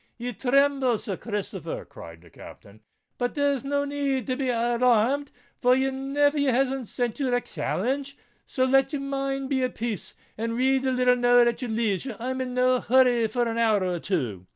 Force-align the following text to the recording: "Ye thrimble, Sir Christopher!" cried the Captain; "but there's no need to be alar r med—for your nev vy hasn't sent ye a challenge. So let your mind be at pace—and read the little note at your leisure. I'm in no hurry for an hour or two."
"Ye 0.17 0.31
thrimble, 0.33 0.97
Sir 0.97 1.15
Christopher!" 1.15 1.85
cried 1.85 2.21
the 2.21 2.31
Captain; 2.31 2.81
"but 3.19 3.35
there's 3.35 3.63
no 3.63 3.85
need 3.85 4.25
to 4.25 4.35
be 4.35 4.45
alar 4.47 4.81
r 4.83 5.17
med—for 5.19 5.75
your 5.75 5.91
nev 5.91 6.33
vy 6.33 6.49
hasn't 6.49 6.87
sent 6.87 7.19
ye 7.19 7.27
a 7.27 7.39
challenge. 7.39 8.17
So 8.47 8.63
let 8.65 8.93
your 8.93 9.01
mind 9.03 9.51
be 9.51 9.61
at 9.61 9.75
pace—and 9.75 10.57
read 10.57 10.81
the 10.81 10.91
little 10.91 11.15
note 11.15 11.47
at 11.47 11.61
your 11.61 11.69
leisure. 11.69 12.17
I'm 12.19 12.41
in 12.41 12.55
no 12.55 12.79
hurry 12.79 13.27
for 13.27 13.47
an 13.47 13.59
hour 13.59 13.83
or 13.83 13.99
two." 13.99 14.47